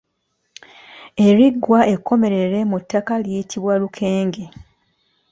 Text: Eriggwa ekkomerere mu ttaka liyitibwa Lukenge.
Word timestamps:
Eriggwa 1.27 1.79
ekkomerere 1.93 2.59
mu 2.69 2.77
ttaka 2.83 3.13
liyitibwa 3.23 3.73
Lukenge. 3.81 4.45